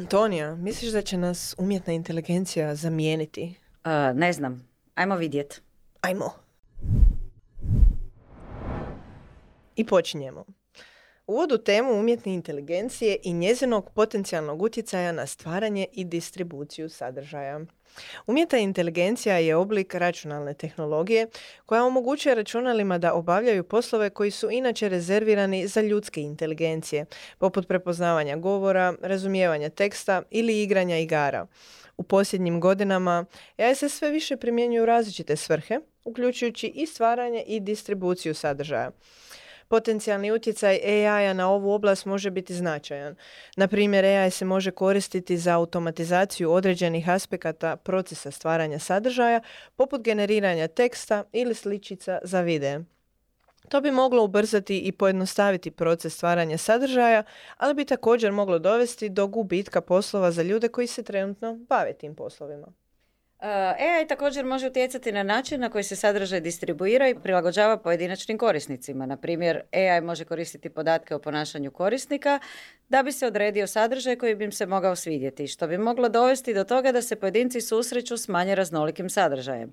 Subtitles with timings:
[0.00, 3.54] Antonija, misliš da će nas umjetna inteligencija zamijeniti?
[3.84, 4.68] Uh, ne znam.
[4.94, 5.62] Ajmo vidjet.
[6.00, 6.32] Ajmo.
[9.76, 10.44] I počinjemo.
[11.26, 17.60] Uvod u temu umjetne inteligencije i njezinog potencijalnog utjecaja na stvaranje i distribuciju sadržaja.
[18.26, 21.26] Umjetna inteligencija je oblik računalne tehnologije
[21.66, 27.06] koja omogućuje računalima da obavljaju poslove koji su inače rezervirani za ljudske inteligencije,
[27.38, 31.46] poput prepoznavanja govora, razumijevanja teksta ili igranja igara.
[31.96, 33.24] U posljednjim godinama
[33.56, 38.90] AI se sve više primjenjuju različite svrhe, uključujući i stvaranje i distribuciju sadržaja.
[39.70, 43.14] Potencijalni utjecaj AI-a na ovu oblast može biti značajan.
[43.56, 49.40] Na primjer, AI se može koristiti za automatizaciju određenih aspekata procesa stvaranja sadržaja,
[49.76, 52.80] poput generiranja teksta ili sličica za videe.
[53.68, 57.22] To bi moglo ubrzati i pojednostaviti proces stvaranja sadržaja,
[57.56, 62.14] ali bi također moglo dovesti do gubitka poslova za ljude koji se trenutno bave tim
[62.14, 62.66] poslovima.
[63.40, 69.06] AI također može utjecati na način na koji se sadržaj distribuira i prilagođava pojedinačnim korisnicima.
[69.06, 72.38] Na primjer, AI može koristiti podatke o ponašanju korisnika
[72.88, 76.54] da bi se odredio sadržaj koji bi im se mogao svidjeti, što bi moglo dovesti
[76.54, 79.72] do toga da se pojedinci susreću s manje raznolikim sadržajem.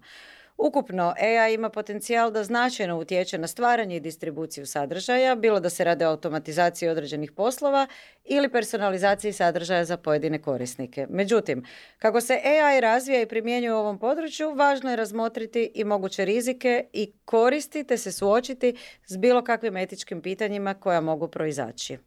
[0.58, 5.84] Ukupno, AI ima potencijal da značajno utječe na stvaranje i distribuciju sadržaja, bilo da se
[5.84, 7.88] radi o automatizaciji određenih poslova
[8.26, 11.08] ili personalizaciji sadržaja za pojedine korisnike.
[11.10, 11.66] Međutim,
[12.00, 16.86] kako se AI razvija i primjenjuje u ovom području, važno je razmotriti i moguće rizike
[16.94, 21.98] i koristiti se suočiti s bilo kakvim etičkim pitanjima koja mogu proizaći.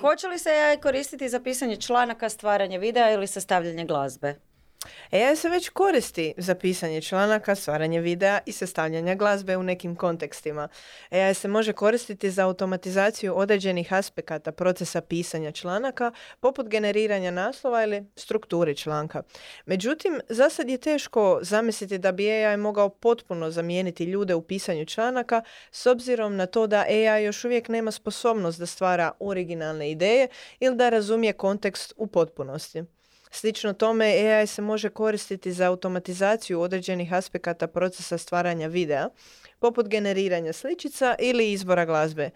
[0.00, 4.47] Hoće li se AI koristiti za pisanje članaka, stvaranje videa ili sastavljanje glazbe?
[5.10, 10.68] AI se već koristi za pisanje članaka, stvaranje videa i sastavljanje glazbe u nekim kontekstima.
[11.10, 18.04] AI se može koristiti za automatizaciju određenih aspekata procesa pisanja članaka, poput generiranja naslova ili
[18.16, 19.22] strukturi članka.
[19.66, 24.84] Međutim, za sad je teško zamisliti da bi AI mogao potpuno zamijeniti ljude u pisanju
[24.84, 30.28] članaka s obzirom na to da AI još uvijek nema sposobnost da stvara originalne ideje
[30.60, 32.97] ili da razumije kontekst u potpunosti.
[33.30, 39.08] Slično tome, AI se može koristiti za automatizaciju određenih aspekata procesa stvaranja videa,
[39.58, 42.30] poput generiranja sličica ili izbora glazbe.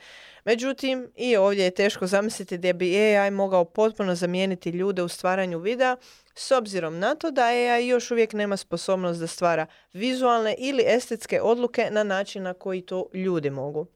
[0.44, 5.58] Međutim, i ovdje je teško zamisliti da bi AI mogao potpuno zamijeniti ljude u stvaranju
[5.58, 5.96] videa,
[6.34, 11.40] s obzirom na to da AI još uvijek nema sposobnost da stvara vizualne ili estetske
[11.40, 13.86] odluke na način na koji to ljudi mogu.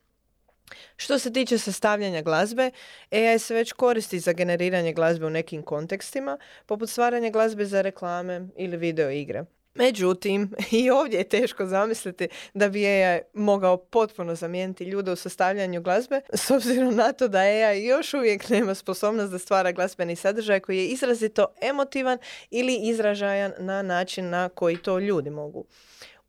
[0.96, 2.70] Što se tiče sastavljanja glazbe,
[3.10, 8.48] AI se već koristi za generiranje glazbe u nekim kontekstima, poput stvaranja glazbe za reklame
[8.56, 9.44] ili video igre.
[9.76, 10.50] Međutim,
[10.80, 16.20] i ovdje je teško zamisliti da bi AI mogao potpuno zamijeniti ljude u sastavljanju glazbe,
[16.32, 20.78] s obzirom na to da AI još uvijek nema sposobnost da stvara glazbeni sadržaj koji
[20.78, 22.18] je izrazito emotivan
[22.50, 25.64] ili izražajan na način na koji to ljudi mogu.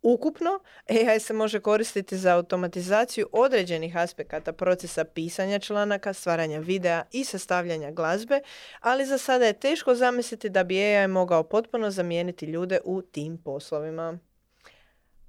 [0.01, 0.59] Ukupno,
[0.89, 7.91] AI se može koristiti za automatizaciju određenih aspekata procesa pisanja članaka, stvaranja videa i sastavljanja
[7.91, 8.39] glazbe,
[8.79, 13.37] ali za sada je teško zamisliti da bi AI mogao potpuno zamijeniti ljude u tim
[13.37, 14.17] poslovima.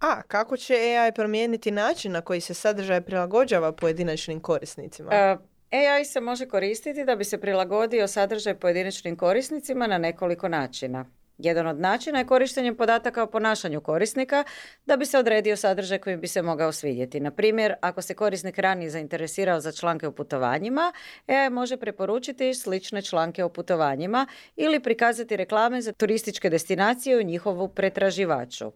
[0.00, 5.08] A kako će AI promijeniti način na koji se sadržaj prilagođava pojedinačnim korisnicima?
[5.08, 5.40] Uh,
[5.70, 11.06] AI se može koristiti da bi se prilagodio sadržaj pojedinačnim korisnicima na nekoliko načina.
[11.38, 14.44] Jedan od načina je korištenje podataka o ponašanju korisnika
[14.86, 17.20] da bi se odredio sadržaj koji bi se mogao svidjeti.
[17.20, 20.92] Na primjer, ako se korisnik ranije zainteresirao za članke o putovanjima,
[21.26, 27.68] AI može preporučiti slične članke o putovanjima ili prikazati reklame za turističke destinacije u njihovu
[27.68, 28.72] pretraživaču.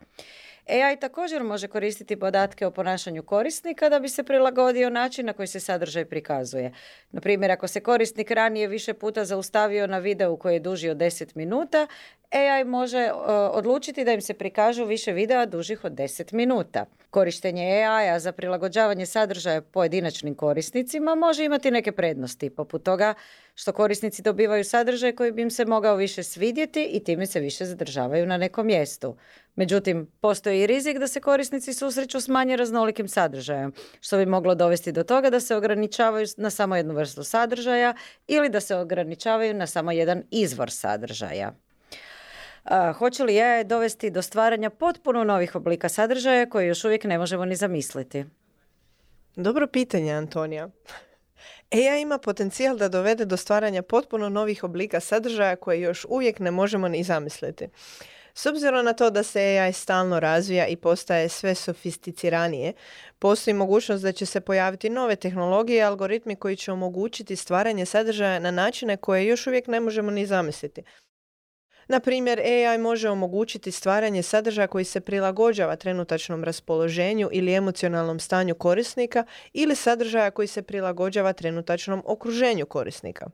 [0.69, 5.47] AI također može koristiti podatke o ponašanju korisnika da bi se prilagodio način na koji
[5.47, 6.73] se sadržaj prikazuje.
[7.11, 10.97] Na primjer, ako se korisnik ranije više puta zaustavio na videu koji je duži od
[10.97, 11.87] 10 minuta,
[12.33, 13.11] AI može
[13.53, 16.85] odlučiti da im se prikažu više videa dužih od 10 minuta.
[17.11, 23.15] Korištenje AI-a za prilagođavanje sadržaja pojedinačnim korisnicima može imati neke prednosti, poput toga
[23.55, 27.65] što korisnici dobivaju sadržaj koji bi im se mogao više svidjeti i time se više
[27.65, 29.17] zadržavaju na nekom mjestu.
[29.57, 34.55] Međutim, postoji i rizik da se korisnici susreću s manje raznolikim sadržajem, što bi moglo
[34.55, 37.95] dovesti do toga da se ograničavaju na samo jednu vrstu sadržaja
[38.27, 41.53] ili da se ograničavaju na samo jedan izvor sadržaja.
[42.99, 47.45] Hoće li je dovesti do stvaranja potpuno novih oblika sadržaja koje još uvijek ne možemo
[47.45, 48.25] ni zamisliti?
[49.37, 50.69] Dobro pitanje, Antonija.
[51.73, 56.51] AI ima potencijal da dovede do stvaranja potpuno novih oblika sadržaja koje još uvijek ne
[56.51, 57.69] možemo ni zamisliti.
[58.35, 62.73] S obzirom na to da se AI stalno razvija i postaje sve sofisticiranije,
[63.19, 68.39] postoji mogućnost da će se pojaviti nove tehnologije i algoritmi koji će omogućiti stvaranje sadržaja
[68.39, 70.83] na načine koje još uvijek ne možemo ni zamisliti.
[71.89, 78.55] Na primjer, AI može omogućiti stvaranje sadržaja koji se prilagođava trenutačnom raspoloženju ili emocionalnom stanju
[78.55, 83.27] korisnika ili sadržaja koji se prilagođava trenutačnom okruženju korisnika.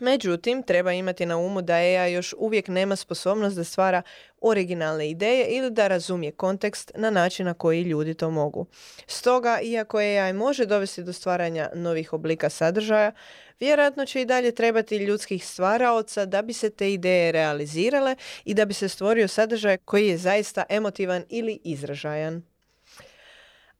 [0.00, 4.02] Međutim, treba imati na umu da AI još uvijek nema sposobnost da stvara
[4.40, 8.66] originalne ideje ili da razumije kontekst na način na koji ljudi to mogu.
[9.06, 13.12] Stoga, iako AI može dovesti do stvaranja novih oblika sadržaja,
[13.60, 18.64] vjerojatno će i dalje trebati ljudskih stvaraoca da bi se te ideje realizirale i da
[18.64, 22.42] bi se stvorio sadržaj koji je zaista emotivan ili izražajan.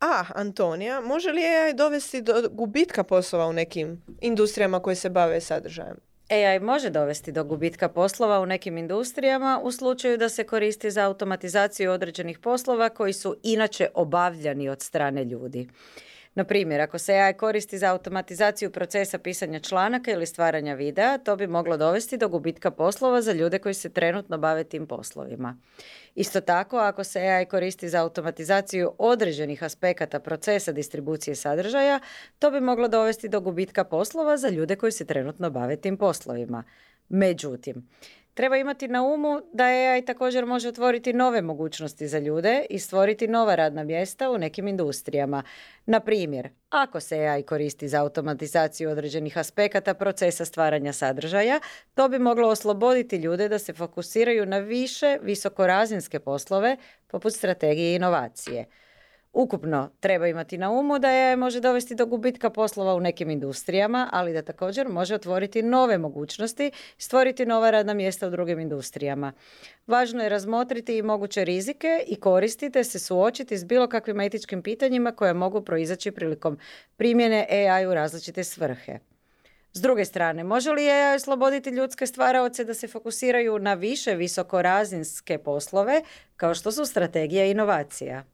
[0.00, 5.40] A, Antonija, može li AI dovesti do gubitka poslova u nekim industrijama koje se bave
[5.40, 5.96] sadržajem?
[6.30, 11.04] AI može dovesti do gubitka poslova u nekim industrijama u slučaju da se koristi za
[11.04, 15.68] automatizaciju određenih poslova koji su inače obavljani od strane ljudi.
[16.38, 21.36] Na primjer, ako se AI koristi za automatizaciju procesa pisanja članaka ili stvaranja videa, to
[21.36, 25.56] bi moglo dovesti do gubitka poslova za ljude koji se trenutno bave tim poslovima.
[26.14, 32.00] Isto tako, ako se AI koristi za automatizaciju određenih aspekata procesa distribucije sadržaja,
[32.38, 36.64] to bi moglo dovesti do gubitka poslova za ljude koji se trenutno bave tim poslovima.
[37.08, 37.88] Međutim,
[38.38, 43.28] Treba imati na umu da AI također može otvoriti nove mogućnosti za ljude i stvoriti
[43.28, 45.42] nova radna mjesta u nekim industrijama.
[45.86, 51.60] Na primjer, ako se AI koristi za automatizaciju određenih aspekata procesa stvaranja sadržaja,
[51.94, 56.76] to bi moglo osloboditi ljude da se fokusiraju na više visokorazinske poslove
[57.06, 58.66] poput strategije i inovacije.
[59.32, 64.08] Ukupno treba imati na umu da je može dovesti do gubitka poslova u nekim industrijama,
[64.12, 69.32] ali da također može otvoriti nove mogućnosti, stvoriti nova radna mjesta u drugim industrijama.
[69.86, 75.12] Važno je razmotriti i moguće rizike i koristiti se suočiti s bilo kakvim etičkim pitanjima
[75.12, 76.58] koje mogu proizaći prilikom
[76.96, 78.98] primjene AI u različite svrhe.
[79.72, 85.38] S druge strane, može li AI osloboditi ljudske stvaraoce da se fokusiraju na više visokorazinske
[85.38, 86.02] poslove
[86.36, 88.24] kao što su strategija inovacija?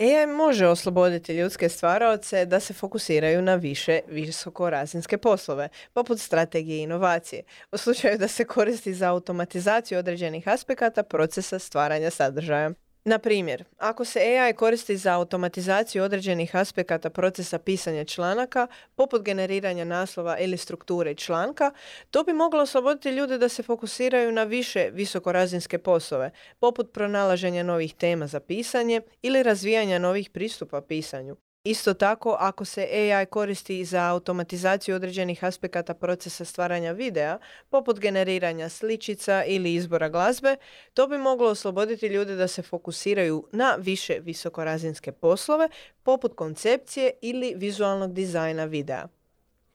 [0.00, 6.82] AI može osloboditi ljudske stvaraoce da se fokusiraju na više visokorazinske poslove, poput strategije i
[6.82, 7.42] inovacije,
[7.72, 12.70] u slučaju da se koristi za automatizaciju određenih aspekata procesa stvaranja sadržaja.
[13.04, 19.84] Na primjer, ako se AI koristi za automatizaciju određenih aspekata procesa pisanja članaka, poput generiranja
[19.84, 21.70] naslova ili strukture članka,
[22.10, 27.94] to bi moglo osloboditi ljude da se fokusiraju na više visokorazinske poslove, poput pronalaženja novih
[27.94, 31.36] tema za pisanje ili razvijanja novih pristupa pisanju.
[31.64, 37.38] Isto tako, ako se AI koristi za automatizaciju određenih aspekata procesa stvaranja videa,
[37.70, 40.56] poput generiranja sličica ili izbora glazbe,
[40.94, 45.68] to bi moglo osloboditi ljude da se fokusiraju na više visokorazinske poslove,
[46.02, 49.06] poput koncepcije ili vizualnog dizajna videa.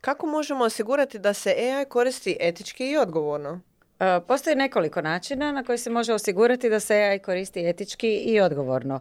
[0.01, 3.61] Kako možemo osigurati da se AI koristi etički i odgovorno?
[3.99, 8.39] E, postoji nekoliko načina na koji se može osigurati da se AI koristi etički i
[8.39, 8.99] odgovorno.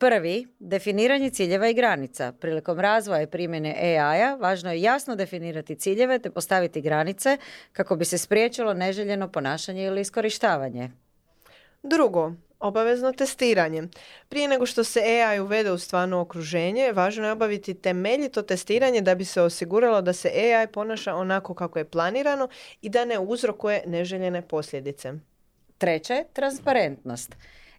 [0.00, 2.32] Prvi, definiranje ciljeva i granica.
[2.32, 7.38] Prilikom razvoja i primjene AI-a važno je jasno definirati ciljeve te postaviti granice
[7.72, 10.90] kako bi se spriječilo neželjeno ponašanje ili iskorištavanje.
[11.82, 13.82] Drugo, obavezno testiranje.
[14.28, 19.14] Prije nego što se AI uvede u stvarno okruženje, važno je obaviti temeljito testiranje da
[19.14, 22.48] bi se osiguralo da se AI ponaša onako kako je planirano
[22.82, 25.12] i da ne uzrokuje neželjene posljedice.
[25.78, 27.36] Treće, transparentnost.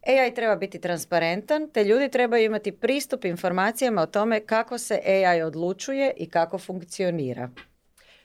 [0.07, 5.41] AI treba biti transparentan, te ljudi trebaju imati pristup informacijama o tome kako se AI
[5.41, 7.49] odlučuje i kako funkcionira.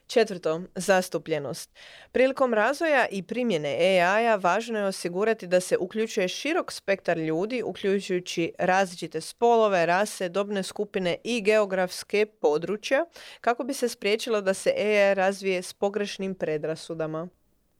[0.07, 1.71] Četvrto, zastupljenost.
[2.13, 8.53] Prilikom razvoja i primjene AI-a važno je osigurati da se uključuje širok spektar ljudi, uključujući
[8.59, 13.05] različite spolove, rase, dobne skupine i geografske područja,
[13.41, 17.29] kako bi se spriječilo da se AI razvije s pogrešnim predrasudama.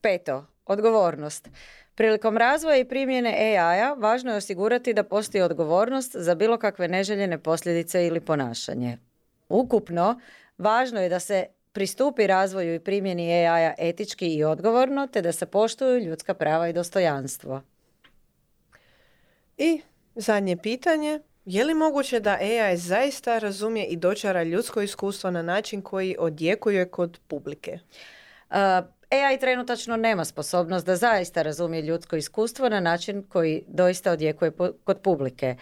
[0.01, 1.49] Peto, odgovornost.
[1.97, 7.37] Prilikom razvoja i primjene AI-a važno je osigurati da postoji odgovornost za bilo kakve neželjene
[7.37, 8.97] posljedice ili ponašanje.
[9.49, 10.19] Ukupno,
[10.57, 15.45] važno je da se pristupi razvoju i primjeni AI-a etički i odgovorno, te da se
[15.45, 17.61] poštuju ljudska prava i dostojanstvo.
[19.57, 19.81] I
[20.15, 25.81] zadnje pitanje, je li moguće da AI zaista razumije i dočara ljudsko iskustvo na način
[25.81, 27.79] koji odjekuje kod publike?
[29.09, 34.51] AI trenutačno nema sposobnost da zaista razumije ljudsko iskustvo na način koji doista odjekuje
[34.83, 35.55] kod publike.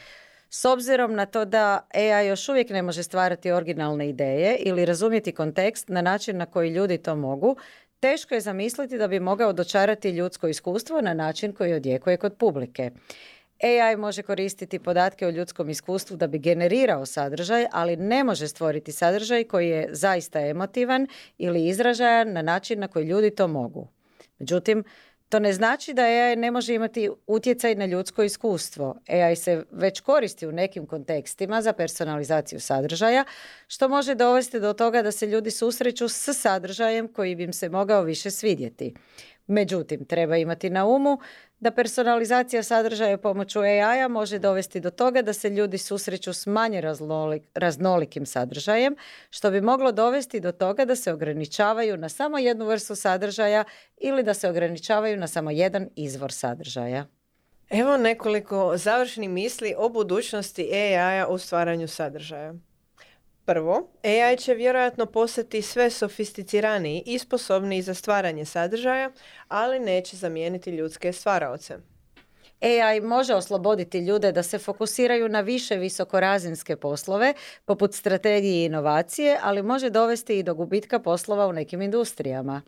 [0.49, 5.31] S obzirom na to da AI još uvijek ne može stvarati originalne ideje ili razumjeti
[5.31, 7.55] kontekst na način na koji ljudi to mogu,
[7.99, 12.91] teško je zamisliti da bi mogao dočarati ljudsko iskustvo na način koji odjekuje kod publike.
[13.63, 18.91] AI može koristiti podatke o ljudskom iskustvu da bi generirao sadržaj, ali ne može stvoriti
[18.91, 21.07] sadržaj koji je zaista emotivan
[21.37, 23.87] ili izražajan na način na koji ljudi to mogu.
[24.39, 24.83] Međutim,
[25.29, 28.95] to ne znači da AI ne može imati utjecaj na ljudsko iskustvo.
[29.07, 33.23] AI se već koristi u nekim kontekstima za personalizaciju sadržaja,
[33.67, 37.69] što može dovesti do toga da se ljudi susreću s sadržajem koji bi im se
[37.69, 38.93] mogao više svidjeti.
[39.47, 41.19] Međutim, treba imati na umu
[41.59, 46.83] da personalizacija sadržaja pomoću AI-a može dovesti do toga da se ljudi susreću s manje
[47.53, 48.95] raznolikim sadržajem,
[49.29, 53.63] što bi moglo dovesti do toga da se ograničavaju na samo jednu vrstu sadržaja
[53.97, 57.05] ili da se ograničavaju na samo jedan izvor sadržaja.
[57.69, 62.53] Evo nekoliko završnih misli o budućnosti AI-a u stvaranju sadržaja.
[63.45, 69.11] Prvo, AI će vjerojatno postati sve sofisticiraniji i sposobniji za stvaranje sadržaja,
[69.47, 71.77] ali neće zamijeniti ljudske stvaraoce.
[72.61, 77.33] AI može osloboditi ljude da se fokusiraju na više visokorazinske poslove,
[77.65, 82.61] poput strategije i inovacije, ali može dovesti i do gubitka poslova u nekim industrijama.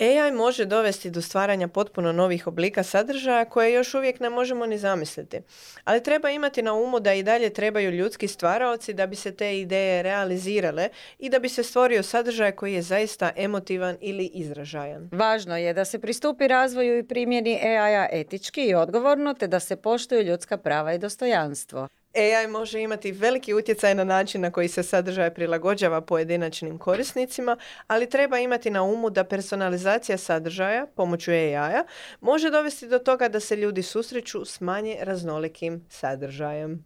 [0.00, 4.78] AI može dovesti do stvaranja potpuno novih oblika sadržaja koje još uvijek ne možemo ni
[4.78, 5.40] zamisliti.
[5.84, 9.60] Ali treba imati na umu da i dalje trebaju ljudski stvaraoci da bi se te
[9.60, 10.88] ideje realizirale
[11.18, 15.08] i da bi se stvorio sadržaj koji je zaista emotivan ili izražajan.
[15.12, 19.76] Važno je da se pristupi razvoju i primjeni AI-a etički i odgovorno te da se
[19.76, 21.88] poštuju ljudska prava i dostojanstvo.
[22.14, 28.10] AI može imati veliki utjecaj na način na koji se sadržaj prilagođava pojedinačnim korisnicima, ali
[28.10, 31.84] treba imati na umu da personalizacija sadržaja pomoću AI-a
[32.20, 36.84] može dovesti do toga da se ljudi susreću s manje raznolikim sadržajem.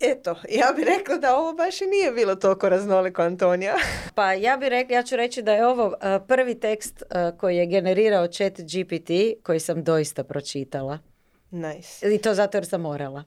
[0.00, 3.74] Eto, ja bih rekla da ovo baš i nije bilo toliko raznoliko, Antonija.
[4.14, 5.94] pa ja bih rekla, ja ću reći da je ovo
[6.28, 7.02] prvi tekst
[7.38, 9.10] koji je generirao chat GPT
[9.42, 11.11] koji sam doista pročitala.
[11.52, 12.14] Nice.
[12.14, 13.24] I to zato jer sam morala.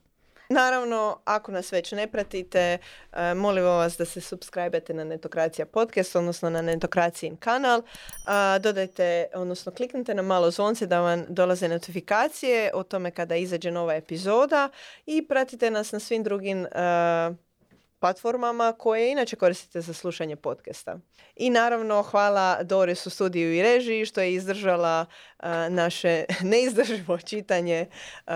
[0.49, 2.77] Naravno, ako nas već ne pratite,
[3.11, 7.79] uh, molimo vas da se subscribe na Netokracija podcast, odnosno na Netokracijin kanal.
[7.79, 13.71] Uh, dodajte, odnosno kliknite na malo zvonce da vam dolaze notifikacije o tome kada izađe
[13.71, 14.69] nova epizoda
[15.05, 16.67] i pratite nas na svim drugim
[18.05, 20.99] platformama koje inače koristite za slušanje podcasta.
[21.35, 25.05] I naravno hvala Doris u studiju i režiji što je izdržala
[25.69, 28.33] naše neizdrživo čitanje uh,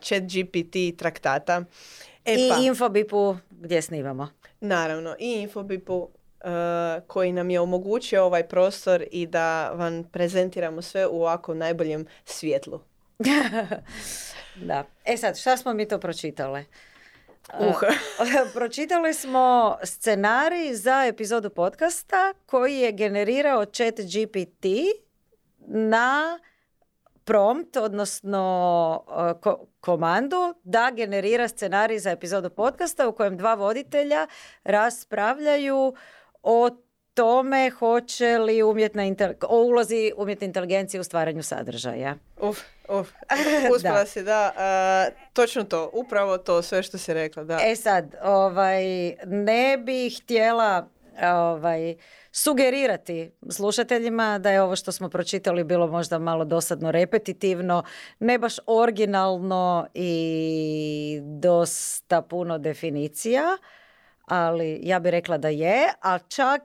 [0.00, 1.64] chat GPT traktata.
[2.24, 4.28] E, I pa, Infobipu gdje snimamo.
[4.60, 6.08] Naravno, i Infobipu
[7.06, 12.80] koji nam je omogućio ovaj prostor i da vam prezentiramo sve u ovako najboljem svjetlu.
[14.68, 14.84] da.
[15.04, 16.64] E sad, šta smo mi to pročitale?
[17.52, 17.80] Uh.
[18.54, 24.66] Pročitali smo scenarij za epizodu podcasta koji je generirao chat GPT
[25.58, 26.38] na
[27.24, 29.04] prompt, odnosno
[29.80, 34.26] komandu da generira scenarij za epizodu podcasta u kojem dva voditelja
[34.64, 35.94] raspravljaju
[36.42, 36.70] o
[37.14, 39.02] tome hoće li umjetna
[39.48, 42.16] o ulozi umjetne inteligencije u stvaranju sadržaja.
[42.40, 43.12] Uf, uf.
[43.74, 44.52] Uspjela si, da.
[45.32, 47.58] točno to, upravo to, sve što si rekla, da.
[47.62, 48.84] E sad, ovaj,
[49.26, 50.88] ne bih htjela
[51.22, 51.96] ovaj,
[52.32, 57.82] sugerirati slušateljima da je ovo što smo pročitali bilo možda malo dosadno repetitivno,
[58.18, 63.42] ne baš originalno i dosta puno definicija,
[64.24, 66.62] ali ja bih rekla da je, a čak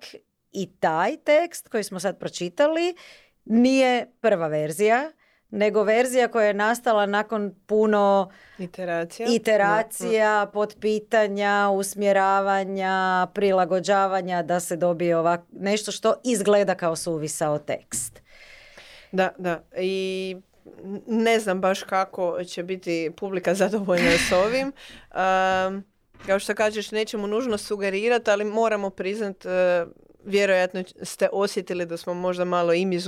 [0.52, 2.96] i taj tekst koji smo sad pročitali
[3.46, 5.12] nije prva verzija,
[5.52, 15.18] nego verzija koja je nastala nakon puno iteracija, iteracija potpitanja, usmjeravanja, prilagođavanja da se dobije
[15.18, 18.22] ovak, nešto što izgleda kao suvisao tekst.
[19.12, 19.64] Da, da.
[19.78, 20.38] I
[21.08, 24.72] ne znam baš kako će biti publika zadovoljna s ovim.
[25.10, 25.84] Um,
[26.26, 29.52] kao što kažeš, nećemo nužno sugerirati, ali moramo priznat uh,
[30.26, 33.00] vjerojatno ste osjetili da smo možda malo i mi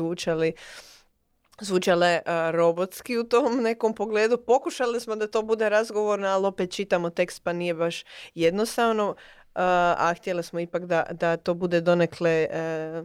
[1.62, 2.20] zvučale
[2.52, 4.38] robotski u tom nekom pogledu.
[4.38, 8.04] Pokušali smo da to bude razgovorno, ali opet čitamo tekst pa nije baš
[8.36, 9.16] jednostavno.
[9.54, 13.04] a htjeli smo ipak da, da to bude donekle e,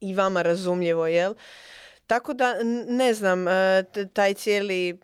[0.00, 1.34] i vama razumljivo, jel?
[2.06, 2.54] Tako da,
[2.88, 3.44] ne znam,
[4.12, 4.98] taj cijeli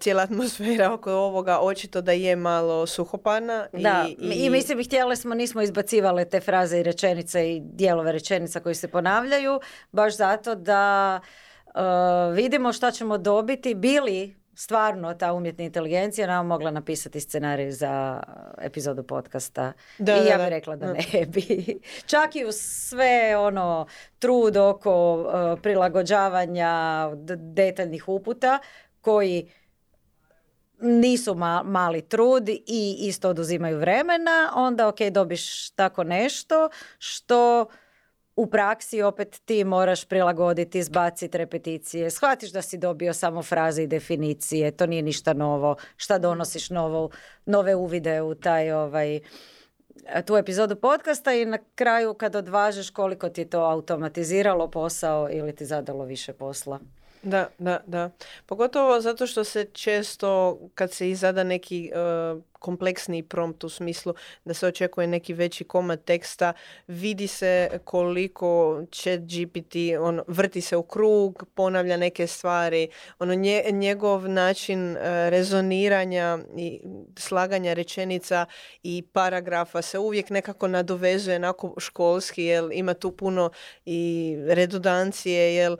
[0.00, 3.66] cijela atmosfera oko ovoga očito da je malo suhopana.
[3.72, 4.46] Da, i, i...
[4.46, 8.88] i mislim htjeli smo, nismo izbacivale te fraze i rečenice i dijelove rečenica koji se
[8.88, 9.60] ponavljaju,
[9.92, 11.20] baš zato da
[11.66, 11.80] uh,
[12.34, 18.22] vidimo šta ćemo dobiti, bili stvarno ta umjetna inteligencija nam mogla napisati scenarij za
[18.60, 19.72] epizodu podcasta.
[19.98, 20.44] Da, I da, ja da.
[20.44, 21.78] bih rekla da ne bi.
[22.06, 23.86] Čak i uz sve ono
[24.18, 28.58] trud oko uh, prilagođavanja detaljnih uputa
[29.06, 29.50] koji
[30.80, 37.66] nisu ma- mali trud i isto oduzimaju vremena, onda ok, dobiš tako nešto što
[38.36, 42.10] u praksi opet ti moraš prilagoditi, izbaciti repeticije.
[42.10, 45.76] Shvatiš da si dobio samo fraze i definicije, to nije ništa novo.
[45.96, 47.10] Šta donosiš novo,
[47.46, 49.20] nove uvide u taj ovaj
[50.26, 55.54] tu epizodu podcasta i na kraju kad odvažeš koliko ti je to automatiziralo posao ili
[55.54, 56.80] ti zadalo više posla.
[57.26, 58.10] Da, da, da.
[58.46, 64.54] Pogotovo zato što se često, kad se izada neki uh, kompleksniji prompt u smislu da
[64.54, 66.52] se očekuje neki veći komad teksta,
[66.86, 73.72] vidi se koliko će GPT, on vrti se u krug, ponavlja neke stvari, ono nje-
[73.72, 76.80] njegov način uh, rezoniranja i
[77.18, 78.46] slaganja rečenica
[78.82, 83.50] i paragrafa se uvijek nekako nadovezuje onako školski, jer ima tu puno
[83.84, 85.76] i redundancije, jer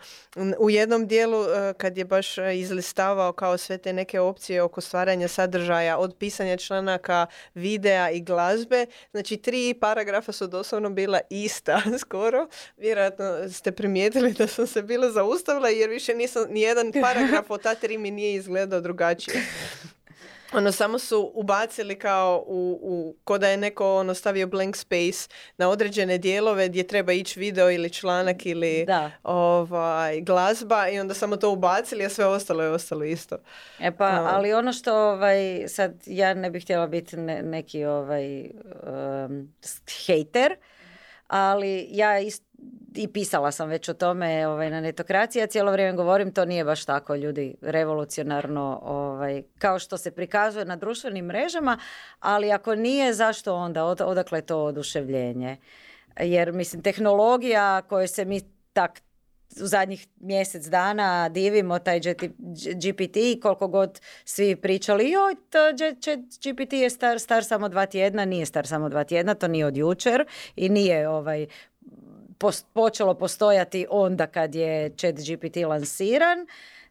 [0.58, 5.28] u jednom dijelu uh, kad je baš izlistavao kao sve te neke opcije oko stvaranja
[5.28, 12.48] sadržaja, od pisanja članaka, videa i glazbe, znači tri paragrafa su doslovno bila ista skoro.
[12.76, 17.74] Vjerojatno ste primijetili da sam se bila zaustavila jer više nisam, nijedan paragraf od ta
[17.74, 19.42] tri mi nije izgledao drugačije.
[20.52, 25.28] Ono, samo su ubacili kao u, u, ko da je neko ono stavio blank space
[25.56, 29.10] na određene dijelove gdje treba ići video ili članak ili Da.
[29.22, 33.36] ovaj, glazba i onda samo to ubacili, a sve ostalo je ostalo isto.
[33.80, 34.28] E pa, A.
[34.32, 38.50] ali ono što ovaj, sad ja ne bih htjela biti ne- neki ovaj
[39.24, 39.52] um,
[40.06, 40.56] hejter,
[41.28, 42.42] ali ja ist-
[42.94, 46.64] i pisala sam već o tome ovaj, na netokraciji, ja cijelo vrijeme govorim to nije
[46.64, 51.78] baš tako ljudi revolucionarno ovaj, kao što se prikazuje na društvenim mrežama,
[52.20, 55.56] ali ako nije zašto onda, Od- odakle je to oduševljenje?
[56.20, 58.40] Jer mislim tehnologija koju se mi
[58.72, 59.00] tak
[59.62, 65.34] u zadnjih mjesec dana divimo taj GPT koliko god svi pričali joj
[66.44, 69.76] GPT je star, star samo dva tjedna nije star samo dva tjedna to nije od
[69.76, 70.24] jučer
[70.56, 71.46] i nije ovaj
[72.38, 76.46] pos- počelo postojati onda kad je chat GPT lansiran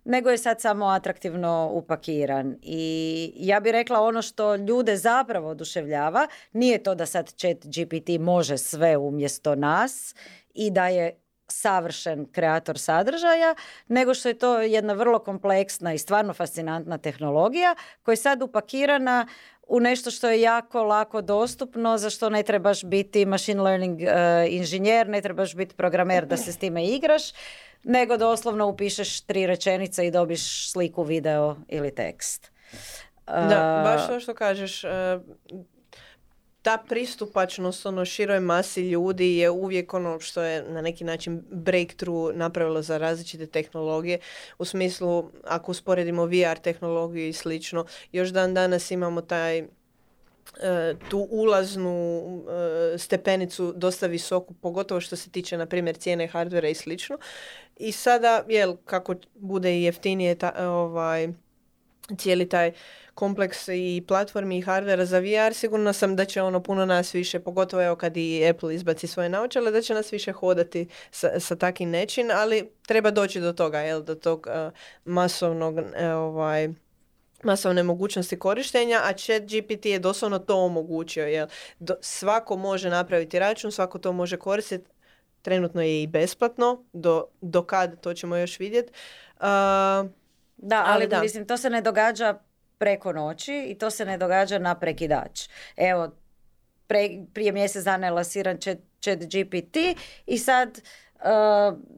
[0.05, 2.56] nego je sad samo atraktivno upakiran.
[2.62, 8.19] I ja bih rekla ono što ljude zapravo oduševljava, nije to da sad chat GPT
[8.19, 10.15] može sve umjesto nas
[10.53, 13.55] i da je savršen kreator sadržaja,
[13.88, 19.27] nego što je to jedna vrlo kompleksna i stvarno fascinantna tehnologija koja je sad upakirana
[19.67, 24.47] u nešto što je jako lako dostupno, za što ne trebaš biti machine learning eh,
[24.49, 27.23] inženjer, ne trebaš biti programer da se s time igraš,
[27.84, 32.51] nego doslovno upišeš tri rečenice i dobiš sliku, video ili tekst.
[33.27, 34.86] Da, baš to što kažeš.
[36.65, 42.36] Ta pristupačnost ono široj masi ljudi je uvijek ono što je na neki način breakthrough
[42.36, 44.19] napravilo za različite tehnologije.
[44.58, 49.65] U smislu, ako usporedimo VR tehnologiju i slično, još dan danas imamo taj e,
[51.10, 52.25] tu ulaznu
[52.93, 57.17] e, stepenicu dosta visoku, pogotovo što se tiče, na primjer, cijene hardvera i slično.
[57.78, 61.28] I sada, jel, kako bude i jeftinije ta, ovaj,
[62.18, 62.72] cijeli taj
[63.13, 67.39] kompleks i platformi i hardvera za VR, sigurno sam da će ono puno nas više,
[67.39, 71.56] pogotovo evo kad i Apple izbaci svoje naočale, da će nas više hodati sa, sa
[71.56, 74.72] takim nečin, ali treba doći do toga, jel, do tog eh,
[75.06, 76.70] masovnog eh, ovaj,
[77.44, 81.48] masovne mogućnosti korištenja, a chat GPT je doslovno to omogućio, jel,
[81.80, 84.89] do, svako može napraviti račun, svako to može koristiti,
[85.41, 88.91] trenutno je i besplatno, do, do kad, to ćemo još vidjeti.
[89.39, 89.46] Uh,
[90.58, 91.22] Da, Ali ali, da.
[91.22, 92.39] mislim, to se ne događa
[92.78, 95.50] preko noći i to se ne događa na prekidač.
[95.78, 96.12] Evo,
[96.88, 99.78] pre, prije mjesec dana je lansiran chat, chat GPT
[100.26, 101.05] i sad uh,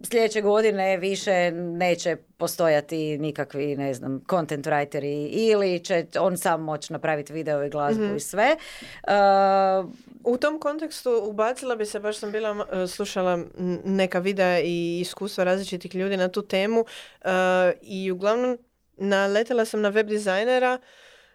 [0.10, 6.94] sljedeće godine više neće postojati nikakvi, ne znam, content writeri ili će on sam moći
[6.94, 8.58] napraviti video i glazbu i sve.
[9.08, 9.90] Uh,
[10.24, 13.40] U tom kontekstu ubacila bi se, baš sam bila e, slušala
[13.86, 16.86] neka videa i iskustva različitih ljudi na tu temu
[17.22, 17.30] e,
[17.82, 18.58] i uglavnom
[18.98, 20.80] naletela sam na web dizajnera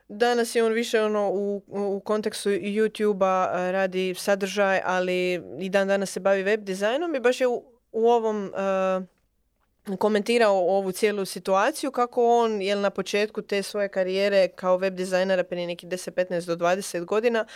[0.09, 6.11] Danas je on više ono u, u kontekstu YouTube-a radi sadržaj, ali i dan danas
[6.11, 11.91] se bavi web dizajnom i baš je u, u ovom e, komentirao ovu cijelu situaciju
[11.91, 16.47] kako on je na početku te svoje karijere kao web dizajnera prije nekih 10, 15
[16.47, 17.47] do 20 godina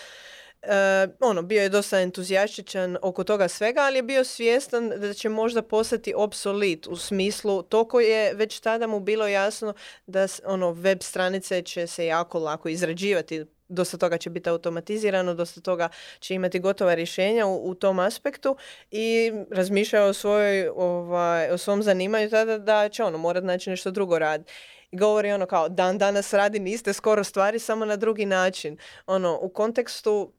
[0.63, 5.29] e, ono, bio je dosta entuzijastičan oko toga svega, ali je bio svjestan da će
[5.29, 9.75] možda postati obsolit u smislu, toliko je već tada mu bilo jasno
[10.07, 15.61] da ono, web stranice će se jako lako izrađivati dosta toga će biti automatizirano, dosta
[15.61, 15.89] toga
[16.21, 18.57] će imati gotova rješenja u, u tom aspektu
[18.91, 23.91] i razmišljao o, svojoj, ovaj, o svom zanimanju tada da će ono morat naći nešto
[23.91, 24.53] drugo raditi.
[24.91, 28.79] I govori ono kao dan danas radi niste skoro stvari samo na drugi način.
[29.07, 30.33] Ono, u kontekstu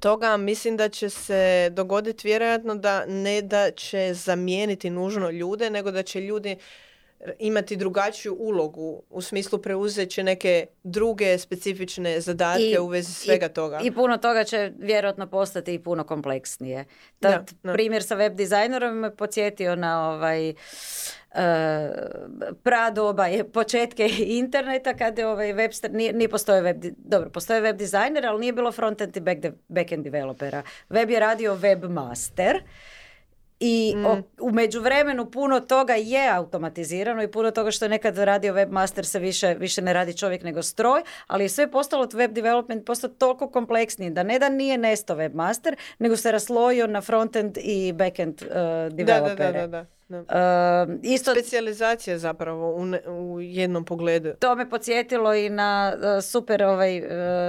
[0.00, 5.90] toga mislim da će se dogoditi vjerojatno da ne da će zamijeniti nužno ljude, nego
[5.90, 6.56] da će ljudi
[7.38, 13.48] imati drugačiju ulogu u smislu preuzet će neke druge specifične zadatke I, u vezi svega
[13.48, 13.80] toga.
[13.82, 16.84] I puno toga će vjerojatno postati i puno kompleksnije.
[17.20, 20.56] Tad primjer sa web dizajnerom me podsjetio na ovaj uh,
[22.62, 24.08] pradoba je početke
[24.42, 28.52] interneta kada je ovaj web nije, nije postoje web dobro postoje web dizajner ali nije
[28.52, 29.20] bilo frontend i
[29.68, 32.60] backend developera web je radio webmaster
[33.64, 34.22] i mm.
[34.40, 39.18] u međuvremenu puno toga je automatizirano i puno toga što je nekad radio webmaster se
[39.18, 43.50] više, više ne radi čovjek nego stroj, ali je sve postalo web development postao toliko
[43.50, 48.48] kompleksniji da ne da nije nesto webmaster, nego se raslojio na frontend i backend uh,
[48.96, 49.52] developere.
[49.52, 49.86] Da, da, da, da.
[50.08, 50.18] Uh,
[51.02, 54.32] isto, Specijalizacija zapravo u, u jednom pogledu.
[54.38, 57.06] To me podsjetilo i na uh, super ovaj uh,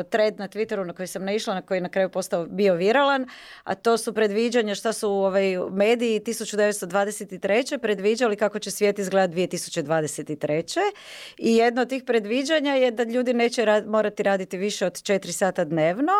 [0.09, 3.27] thread na Twitteru na koji sam naišla, na koji na kraju postao bio viralan,
[3.63, 7.77] a to su predviđanja šta su ovaj mediji 1923.
[7.77, 10.79] predviđali kako će svijet izgledati 2023.
[11.37, 15.63] I jedno od tih predviđanja je da ljudi neće morati raditi više od 4 sata
[15.63, 16.13] dnevno,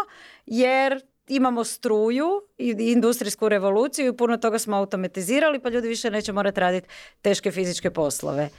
[0.46, 6.32] jer imamo struju i industrijsku revoluciju i puno toga smo automatizirali pa ljudi više neće
[6.34, 6.88] morati raditi
[7.22, 8.50] teške fizičke poslove.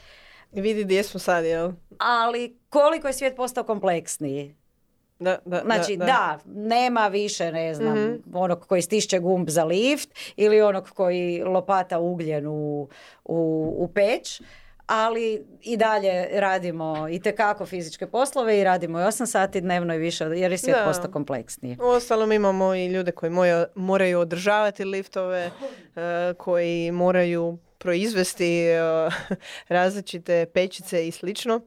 [0.52, 1.72] Vidi gdje smo sad, jel?
[1.98, 4.54] Ali koliko je svijet postao kompleksniji?
[5.18, 6.40] Da, da, znači, da, da.
[6.46, 11.98] nema više, ne znam, mm onog koji stišće gumb za lift ili onog koji lopata
[11.98, 12.88] ugljen u,
[13.24, 14.42] u, u peć
[14.86, 19.98] ali i dalje radimo i tekako fizičke poslove i radimo i 8 sati dnevno i
[19.98, 21.76] više jer je svijet postao kompleksniji.
[21.80, 23.32] Uostalom imamo i ljude koji
[23.74, 25.50] moraju održavati liftove,
[25.96, 29.10] eh, koji moraju proizvesti eh,
[29.68, 31.60] različite pečice i slično.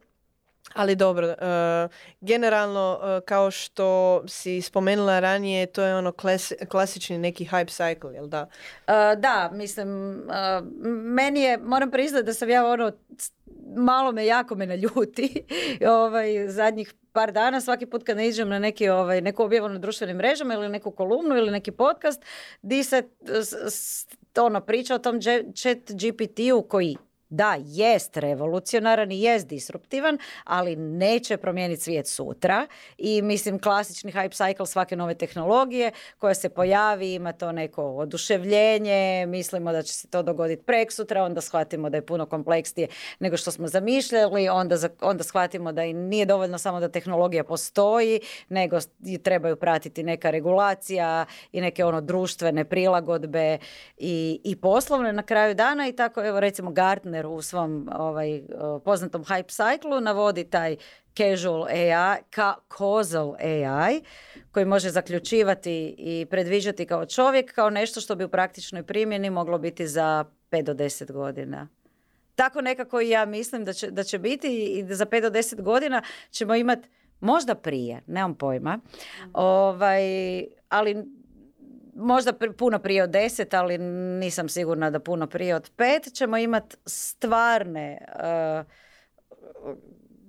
[0.73, 7.17] Ali dobro, uh, generalno uh, kao što si spomenula ranije, to je ono klas, klasični
[7.17, 8.41] neki hype cycle, jel da?
[8.87, 10.21] Uh, da, mislim,
[11.03, 12.91] meni je, moram priznati da sam ja ono,
[13.75, 15.43] malo me, jako me naljuti
[16.05, 19.77] ovaj, zadnjih par dana, svaki put kad ne iđem na neki, ovaj, neku objavu na
[19.77, 22.21] društvenim mrežama ili neku kolumnu ili neki podcast,
[22.61, 23.03] di se
[24.41, 25.21] ono, priča o tom
[25.55, 26.97] chat GPT-u koji
[27.29, 32.67] da, jest revolucionaran i jest disruptivan, ali neće promijeniti svijet sutra.
[32.97, 39.25] I mislim klasični hype cycle svake nove tehnologije koja se pojavi, ima to neko oduševljenje,
[39.27, 42.87] mislimo da će se to dogoditi prek sutra, onda shvatimo da je puno kompleksnije
[43.19, 48.19] nego što smo zamišljali, onda, onda shvatimo da i nije dovoljno samo da tehnologija postoji,
[48.49, 48.77] nego
[49.23, 53.57] trebaju pratiti neka regulacija i neke ono društvene prilagodbe
[53.97, 58.41] i, i poslovne na kraju dana i tako evo recimo Gartner u svom ovaj,
[58.85, 60.75] poznatom hype cyclu navodi taj
[61.17, 64.01] casual AI, ka causal AI,
[64.51, 69.57] koji može zaključivati i predviđati kao čovjek kao nešto što bi u praktičnoj primjeni moglo
[69.57, 71.67] biti za 5 do 10 godina.
[72.35, 75.29] Tako nekako i ja mislim da će, da će biti i da za 5 do
[75.29, 76.01] 10 godina
[76.31, 78.79] ćemo imati možda prije, nemam pojma,
[79.33, 80.01] ovaj,
[80.69, 81.05] ali
[81.97, 83.77] možda puno prije od deset, ali
[84.19, 88.65] nisam sigurna da puno prije od pet, ćemo imati stvarne uh,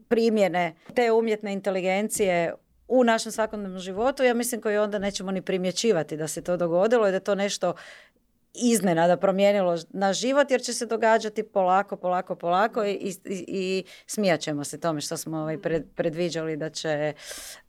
[0.09, 2.55] primjene te umjetne inteligencije
[2.89, 7.09] u našem svakodnevnom životu, ja mislim koji onda nećemo ni primjećivati da se to dogodilo
[7.09, 7.75] i da je to nešto
[8.55, 12.93] iznenada promijenilo naš život jer će se događati polako, polako, polako i,
[13.25, 15.59] i, i smijat ćemo se tome što smo ovaj
[15.95, 17.13] predviđali da će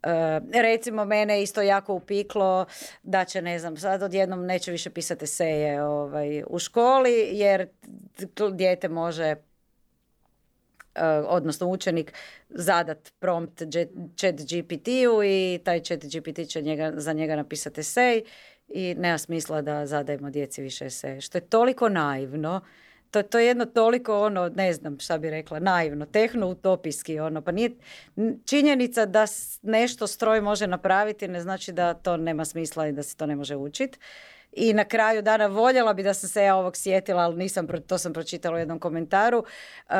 [0.03, 0.09] uh,
[0.53, 2.65] recimo mene isto jako upiklo
[3.03, 7.67] da će ne znam sad odjednom neće više pisati eseje ovaj, u školi jer
[8.51, 9.35] dijete može
[10.95, 12.13] uh, odnosno učenik
[12.49, 13.61] zadat prompt
[14.15, 18.23] chat GPT-u i taj chat GPT će njega, za njega napisati esej
[18.69, 21.21] i nema smisla da zadajemo djeci više se.
[21.21, 22.61] Što je toliko naivno,
[23.11, 27.51] to, to je jedno toliko ono, ne znam šta bi rekla, naivno, tehno-utopijski ono, pa
[27.51, 27.71] nije
[28.45, 29.25] činjenica da
[29.61, 33.35] nešto stroj može napraviti ne znači da to nema smisla i da se to ne
[33.35, 33.99] može učiti.
[34.51, 37.97] I na kraju dana voljela bi da sam se ja ovog sjetila, ali nisam, to
[37.97, 39.95] sam pročitala u jednom komentaru, uh,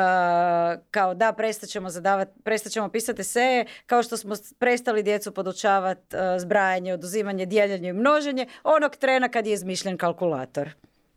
[0.90, 6.94] kao da prestaćemo zadavati, prestaćemo pisati se, kao što smo prestali djecu podučavati uh, zbrajanje,
[6.94, 10.70] oduzimanje, dijeljenje i množenje, onog trena kad je izmišljen kalkulator.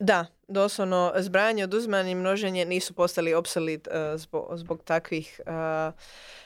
[0.04, 3.94] Da, doslovno zbrajanje, oduzimanje i množenje nisu postali obsolit uh,
[4.56, 5.94] zbog, takvih uh,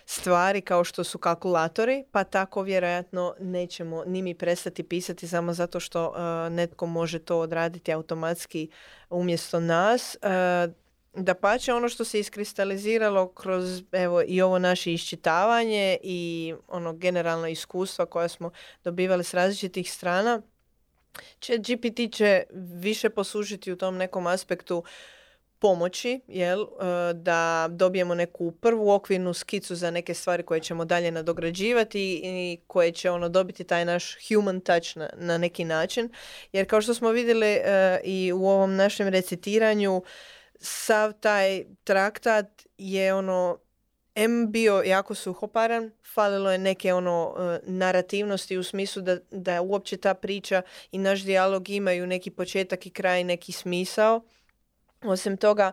[0.06, 5.80] stvari kao što su kalkulatori, pa tako vjerojatno nećemo ni mi prestati pisati samo zato
[5.80, 8.70] što uh, netko može to odraditi automatski
[9.10, 10.18] umjesto nas.
[11.14, 17.48] Da pače ono što se iskristaliziralo kroz evo i ovo naše iščitavanje i ono generalno
[17.48, 18.52] iskustva koja smo
[18.84, 20.42] dobivali s različitih strana,
[21.40, 24.84] će GPT će više poslužiti u tom nekom aspektu
[25.60, 31.12] pomoći, jel, e, da dobijemo neku prvu okvirnu skicu za neke stvari koje ćemo dalje
[31.12, 36.10] nadograđivati i koje će ono dobiti taj naš human touch na, na neki način.
[36.52, 40.04] Jer kao što smo vidjeli e, i u ovom našem recitiranju,
[40.60, 42.46] sav taj traktat
[42.78, 43.58] je ono
[44.20, 49.98] M bio jako suhoparan, falilo je neke ono e, narativnosti u smislu da, da uopće
[49.98, 54.22] ta priča i naš dijalog imaju neki početak i kraj, neki smisao.
[55.04, 55.72] Osim toga,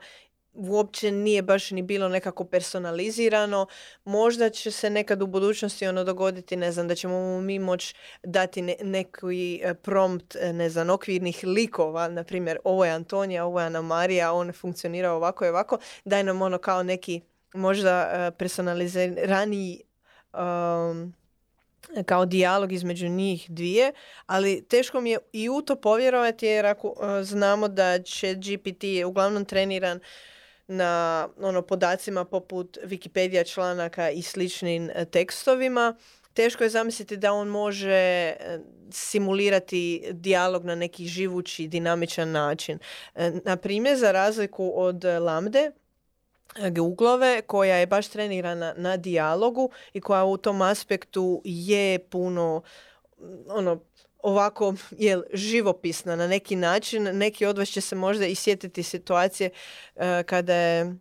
[0.53, 3.67] uopće nije baš ni bilo nekako personalizirano.
[4.05, 8.63] Možda će se nekad u budućnosti ono dogoditi, ne znam, da ćemo mi moći dati
[8.63, 13.61] ne, neki e, prompt, e, ne znam, okvirnih likova, na primjer, ovo je Antonija, ovo
[13.61, 17.21] je Ana Marija, on funkcionira ovako i ovako, daj nam ono kao neki
[17.55, 19.83] možda uh, personaliziraniji
[20.33, 21.15] um,
[22.07, 23.93] kao dijalog između njih dvije,
[24.27, 28.85] ali teško mi je i u to povjerovati jer ako uh, znamo da će GPT
[28.85, 30.01] je uglavnom treniran
[30.67, 35.97] na ono podacima poput Wikipedia članaka i sličnim uh, tekstovima,
[36.33, 38.33] teško je zamisliti da on može
[38.91, 42.79] simulirati dijalog na neki živući, dinamičan način.
[43.45, 45.71] Na primjer, za razliku od Lambde,
[46.71, 52.63] Googlove koja je baš trenirana na dijalogu i koja u tom aspektu je puno
[53.49, 53.81] ono
[54.25, 57.03] ovako je živopisna na neki način.
[57.03, 59.51] Neki od vas će se možda i sjetiti situacije
[59.95, 60.97] uh, kada je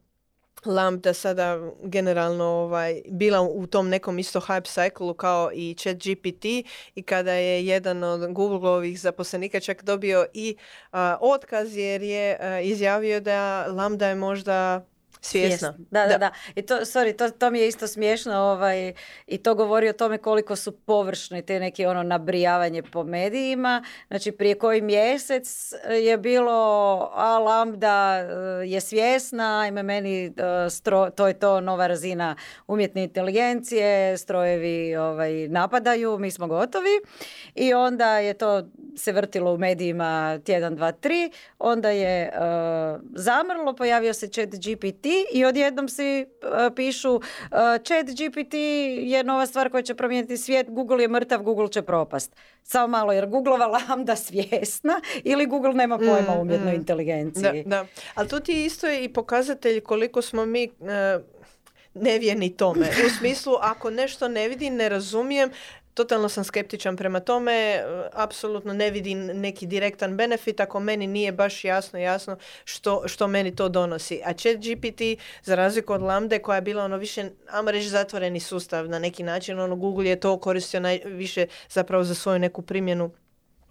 [0.65, 6.45] Lambda sada generalno ovaj, bila u tom nekom isto hype cyclu kao i chat GPT
[6.95, 10.55] i kada je jedan od Googleovih zaposlenika čak dobio i
[10.91, 14.85] uh, otkaz jer je uh, izjavio da Lambda je možda
[15.25, 15.73] svjesna.
[15.91, 18.93] Da, da, da, I to, sorry, to, to mi je isto smiješno ovaj,
[19.27, 23.83] i to govori o tome koliko su površni te neki ono nabrijavanje po medijima.
[24.07, 26.53] Znači prije koji mjesec je bilo
[27.13, 28.25] a Lambda eh,
[28.67, 32.35] je svjesna, ajme meni eh, stro, to je to nova razina
[32.67, 37.01] umjetne inteligencije, strojevi ovaj, napadaju, mi smo gotovi.
[37.55, 38.63] I onda je to
[38.95, 45.05] se vrtilo u medijima tjedan, dva, tri, onda je uh, zamrlo, pojavio se chat GPT
[45.33, 47.21] i odjednom si uh, pišu uh,
[47.83, 48.53] chat GPT
[48.97, 52.35] je nova stvar koja će promijeniti svijet, Google je mrtav, Google će propast.
[52.63, 56.75] Samo malo, jer Googleova lambda svjesna ili Google nema pojma mm, umjetnoj mm.
[56.75, 57.63] inteligenciji.
[57.63, 57.85] Da, da.
[58.15, 60.87] Ali tu ti isto je i pokazatelj koliko smo mi uh,
[61.93, 62.89] nevjeni tome.
[63.05, 65.49] U smislu, ako nešto ne vidim, ne razumijem,
[65.93, 71.31] totalno sam skeptičan prema tome, e, apsolutno ne vidim neki direktan benefit ako meni nije
[71.31, 74.21] baš jasno jasno što, što meni to donosi.
[74.25, 75.01] A chat GPT,
[75.43, 79.23] za razliku od Lambda koja je bila ono više, ajmo reći, zatvoreni sustav na neki
[79.23, 83.11] način, ono Google je to koristio najviše zapravo za svoju neku primjenu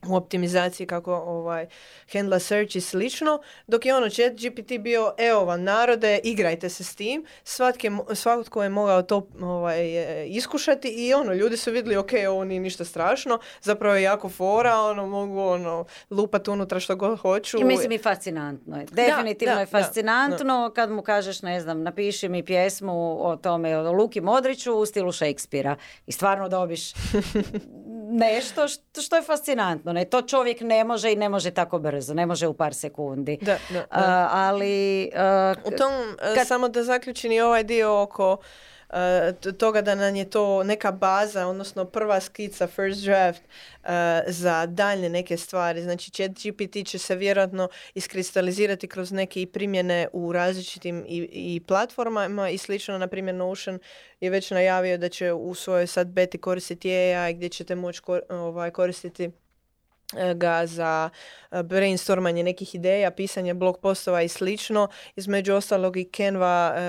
[0.08, 1.66] u optimizaciji kako ovaj
[2.12, 6.84] handla search i slično, dok je ono chat GPT bio evo vam narode, igrajte se
[6.84, 11.96] s tim, svatke, svatko je mogao to ovaj, e, iskušati i ono, ljudi su vidjeli
[11.96, 16.96] ok, ovo nije ništa strašno, zapravo je jako fora, ono, mogu ono, lupat unutra što
[16.96, 17.60] god hoću.
[17.60, 18.86] I mislim i fascinantno je.
[18.90, 24.20] Definitivno je fascinantno kad mu kažeš, ne znam, napiši mi pjesmu o tome, o Luki
[24.20, 26.92] Modriću u stilu Šekspira i stvarno dobiš
[28.12, 29.92] nešto što, što je fascinantno.
[29.92, 30.05] Ne?
[30.05, 33.38] To čovjek ne može i ne može tako brzo, ne može u par sekundi.
[33.42, 35.11] Da, da, ali...
[35.64, 35.92] u tom,
[36.35, 36.46] kad...
[36.46, 38.37] samo da zaključim i ovaj dio oko
[39.59, 43.42] toga da nam je to neka baza, odnosno prva skica, first draft
[44.26, 45.83] za daljne neke stvari.
[45.83, 51.61] Znači chat GPT će se vjerojatno iskristalizirati kroz neke i primjene u različitim i, i
[51.66, 52.98] platformama i slično.
[52.98, 53.78] Na primjer Notion
[54.20, 58.70] je već najavio da će u svojoj sad beti koristiti AI gdje ćete moći ovaj,
[58.70, 59.31] koristiti
[60.35, 61.11] ga za
[61.51, 64.88] e, brainstormanje nekih ideja, pisanje blog postova i slično.
[65.16, 66.83] Između ostalog i Canva, e,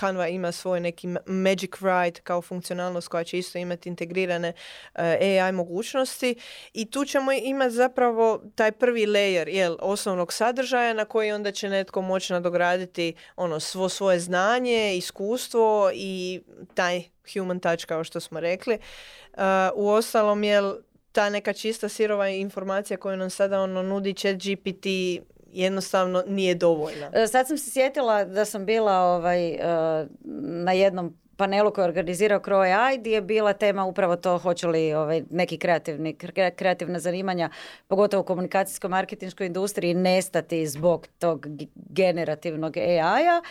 [0.00, 4.52] Canva ima svoj neki Magic Write kao funkcionalnost koja će isto imati integrirane
[4.94, 6.34] AI mogućnosti
[6.72, 11.68] i tu ćemo imati zapravo taj prvi layer jel, osnovnog sadržaja na koji onda će
[11.68, 16.40] netko moći nadograditi ono svo svoje znanje, iskustvo i
[16.74, 18.78] taj human touch kao što smo rekli.
[19.32, 19.42] Uh,
[19.74, 20.74] u ostalom, jel,
[21.16, 24.86] ta neka čista sirova informacija koju nam sada ono nudi chat GPT
[25.52, 27.10] jednostavno nije dovoljna.
[27.12, 29.58] E, sad sam se sjetila da sam bila ovaj, e,
[30.64, 34.66] na jednom panelu koji je organizirao Crow AI gdje je bila tema upravo to hoće
[34.66, 36.16] li ovaj, neki kreativni,
[36.56, 37.50] kreativna zanimanja,
[37.88, 43.42] pogotovo u komunikacijskoj marketinškoj industriji, nestati zbog tog generativnog AI-a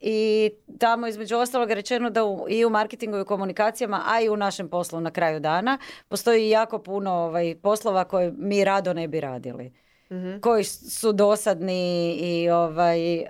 [0.00, 4.28] i tamo između ostalog rečeno da u, i u marketingu i u komunikacijama, a i
[4.28, 5.78] u našem poslu na kraju dana
[6.08, 9.72] postoji jako puno ovaj, poslova koje mi rado ne bi radili.
[10.10, 13.26] mm koji su dosadni i ovaj e,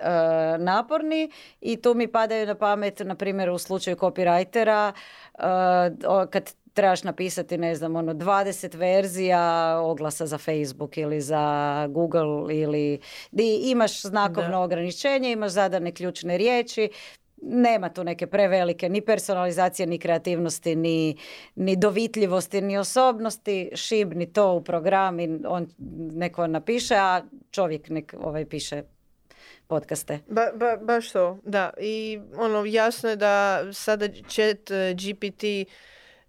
[0.57, 4.91] naporni i tu mi padaju na pamet na primjer u slučaju copywritera
[5.33, 9.41] uh, kad trebaš napisati, ne znam, ono, 20 verzija
[9.83, 12.99] oglasa za Facebook ili za Google ili
[13.31, 16.89] di imaš znakovno ograničenje, imaš zadane ključne riječi,
[17.41, 21.17] nema tu neke prevelike ni personalizacije, ni kreativnosti, ni,
[21.55, 25.67] ni dovitljivosti, ni osobnosti, šibni to u program i on
[26.13, 28.83] neko napiše, a čovjek nek ovaj piše
[29.67, 30.19] podcaste.
[30.27, 31.69] Ba, ba, baš to, da.
[31.79, 35.43] I ono, jasno je da sada chat eh, GPT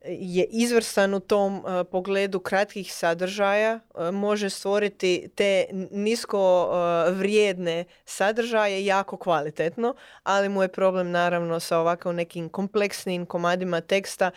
[0.04, 7.84] je izvrstan u tom uh, pogledu kratkih sadržaja, uh, može stvoriti te nisko uh, vrijedne
[8.04, 14.30] sadržaje jako kvalitetno, ali mu je problem naravno sa ovako nekim kompleksnim komadima teksta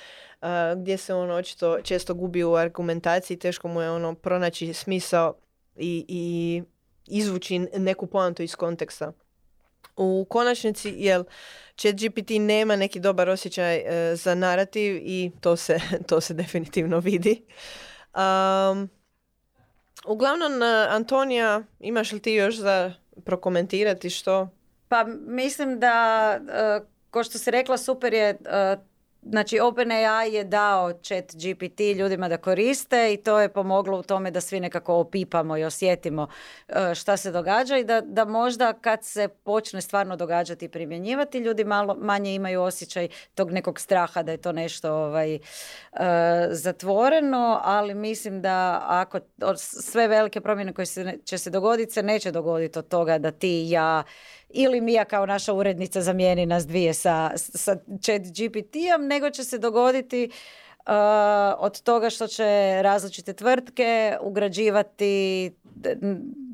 [0.77, 5.33] gdje se on očito često gubi u argumentaciji, teško mu je ono pronaći smisao
[5.75, 6.63] i, i
[7.07, 9.11] izvući neku poantu iz konteksta.
[9.97, 11.23] U konačnici, jel,
[11.75, 16.99] chat GPT nema neki dobar osjećaj e, za narativ i to se, to se definitivno
[16.99, 17.43] vidi.
[18.15, 18.89] Um,
[20.05, 22.93] uglavnom, e, Antonija, imaš li ti još za
[23.25, 24.49] prokomentirati što?
[24.87, 28.37] Pa mislim da, uh, ko što si rekla, super je
[29.23, 34.31] Znači OpenAI je dao chat GPT ljudima da koriste i to je pomoglo u tome
[34.31, 36.27] da svi nekako opipamo i osjetimo
[36.67, 41.37] e, šta se događa i da, da možda kad se počne stvarno događati i primjenjivati
[41.37, 45.39] ljudi malo manje imaju osjećaj tog nekog straha da je to nešto ovaj, e,
[46.49, 49.19] zatvoreno, ali mislim da ako
[49.55, 53.63] sve velike promjene koje se, će se dogoditi se neće dogoditi od toga da ti
[53.63, 54.03] i ja
[54.53, 59.57] ili Mija kao naša urednica zamijeni nas dvije sa, sa chat GPT-om, nego će se
[59.57, 60.93] dogoditi uh,
[61.57, 65.51] od toga što će različite tvrtke ugrađivati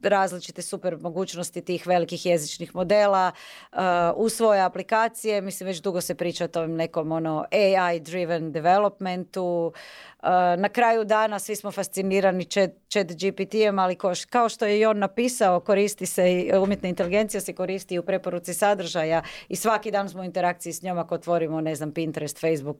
[0.04, 3.32] različite super mogućnosti tih velikih jezičnih modela
[3.72, 3.80] uh,
[4.16, 5.42] u svoje aplikacije.
[5.42, 9.74] Mislim, već dugo se priča o tom nekom ono AI driven developmentu.
[10.22, 13.98] Uh, na kraju dana svi smo fascinirani chat, chat GPT-em, ali
[14.30, 18.54] kao što je i on napisao, koristi se i umjetna inteligencija se koristi u preporuci
[18.54, 22.78] sadržaja i svaki dan smo u interakciji s njom ako otvorimo, ne znam, Pinterest, Facebook,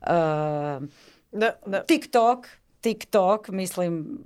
[0.00, 0.06] uh,
[1.32, 1.82] da, da.
[1.86, 2.46] TikTok,
[2.80, 4.18] TikTok, mislim,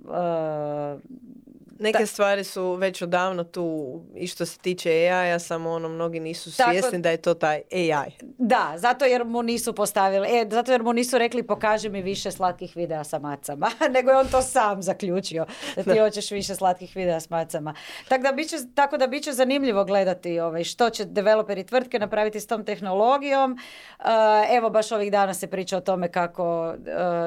[1.85, 6.53] Neke stvari su već odavno tu i što se tiče AI-a, samo ono mnogi nisu
[6.53, 8.11] svjesni da je to taj AI.
[8.38, 12.31] Da, zato jer mu nisu postavili, e, zato jer mu nisu rekli pokaži mi više
[12.31, 16.97] slatkih videa sa macama, nego je on to sam zaključio da ti hoćeš više slatkih
[16.97, 17.75] videa s macama.
[18.09, 22.47] Tako da biće, tako da biće zanimljivo gledati ovaj, što će developeri tvrtke napraviti s
[22.47, 23.53] tom tehnologijom.
[23.53, 24.07] Uh,
[24.51, 26.77] evo baš ovih dana se priča o tome kako uh,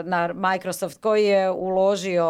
[0.05, 2.27] na Microsoft koji je uložio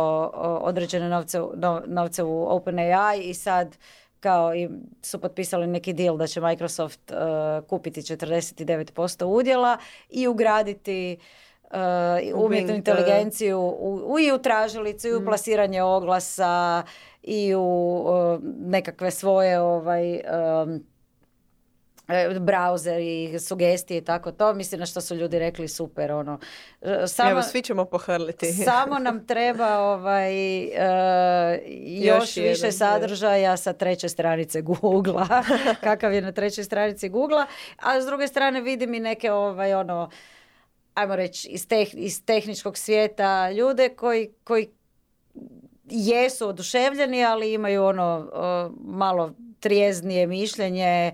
[0.62, 1.82] određene novce, no,
[2.18, 3.78] novce u OpenAI i sad
[4.20, 4.70] kao i
[5.02, 9.78] su potpisali neki deal da će Microsoft uh, kupiti 49% udjela
[10.10, 11.18] i ugraditi
[11.64, 15.26] uh, umjetnu inteligenciju u, i u tražilicu i u mm.
[15.26, 16.84] plasiranje oglasa
[17.24, 20.22] i u uh, nekakve svoje ovaj
[20.64, 20.97] um, E,
[22.40, 24.54] browser i sugestije i tako to.
[24.54, 26.12] Mislim na što su ljudi rekli super.
[26.12, 26.40] Ono.
[26.82, 28.54] E, samo, Evo, svi ćemo pohrliti.
[28.72, 30.72] samo nam treba ovaj, uh,
[31.86, 35.26] još, još više sadržaja sa treće stranice google
[35.84, 37.46] Kakav je na trećoj stranici google
[37.78, 40.10] A s druge strane vidim i neke ovaj, ono,
[40.94, 44.70] ajmo reći, iz, iz tehničkog svijeta ljude koji, koji
[45.90, 48.30] jesu oduševljeni, ali imaju ono
[48.80, 51.12] malo trijeznije mišljenje e,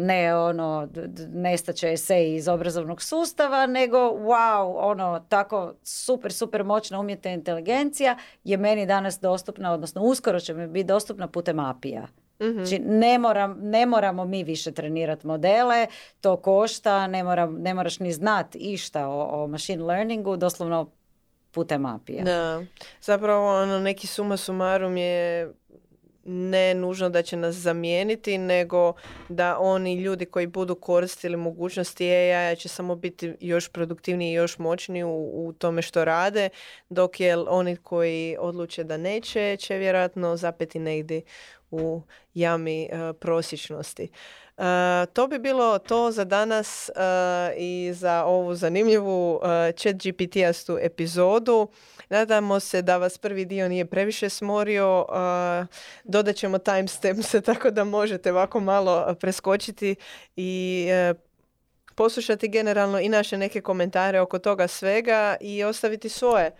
[0.00, 0.88] ne ono
[1.28, 8.56] nestaće esej iz obrazovnog sustava, nego wow, ono tako super, super moćna umjetna inteligencija je
[8.56, 12.06] meni danas dostupna, odnosno uskoro će mi biti dostupna putem apija.
[12.40, 15.86] mm Znači, ne, moram, ne moramo mi više trenirati modele,
[16.20, 20.90] to košta, ne, moram, ne moraš ni znat išta o, o machine learningu, doslovno
[21.50, 22.24] putem apija.
[22.24, 22.62] Da,
[23.00, 25.52] zapravo ono, neki suma sumarum je
[26.24, 28.92] ne nužno da će nas zamijeniti, nego
[29.28, 34.58] da oni ljudi koji budu koristili mogućnosti AI će samo biti još produktivniji i još
[34.58, 36.48] moćniji u, u tome što rade,
[36.88, 41.22] dok je oni koji odluče da neće, će vjerojatno zapeti negdje
[41.70, 42.02] u
[42.34, 44.08] jami uh, prosječnosti.
[44.56, 44.64] Uh,
[45.12, 47.02] to bi bilo to za danas uh,
[47.56, 49.42] i za ovu zanimljivu uh,
[49.76, 51.68] chat GPT-astu epizodu.
[52.08, 55.06] Nadamo se da vas prvi dio nije previše smorio.
[56.04, 59.94] Dodat ćemo timestamps tako da možete ovako malo preskočiti
[60.36, 60.88] i
[61.94, 66.50] poslušati generalno i naše neke komentare oko toga svega i ostaviti svoje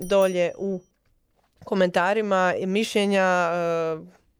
[0.00, 0.80] dolje u
[1.64, 3.50] komentarima mišljenja,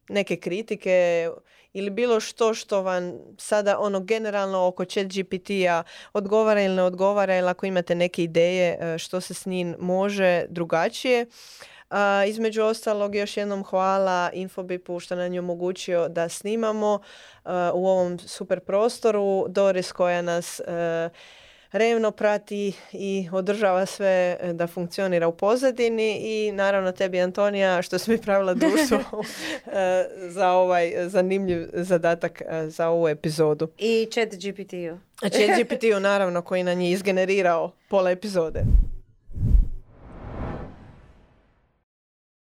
[0.09, 1.29] neke kritike
[1.75, 7.37] ili bilo što što vam sada ono generalno oko chat GPT-a odgovara ili ne odgovara
[7.39, 11.27] ili ako imate neke ideje e, što se s njim može drugačije.
[11.91, 16.99] A, između ostalog još jednom hvala Infobipu što nam je omogućio da snimamo
[17.45, 19.47] e, u ovom super prostoru.
[19.49, 21.11] Doris koja nas e,
[21.75, 27.99] revno prati i održava sve e, da funkcionira u pozadini i naravno tebi Antonija što
[27.99, 28.99] si mi pravila društvo
[29.67, 33.69] e, za ovaj zanimljiv zadatak e, za ovu epizodu.
[33.79, 34.99] I chat GPT-u.
[35.21, 38.65] Chat GPT-u naravno koji nam je izgenerirao pola epizode.